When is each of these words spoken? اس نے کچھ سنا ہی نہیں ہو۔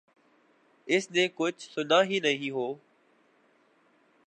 اس 0.87 1.11
نے 1.11 1.27
کچھ 1.35 1.69
سنا 1.69 2.03
ہی 2.03 2.19
نہیں 2.19 2.51
ہو۔ 2.51 2.73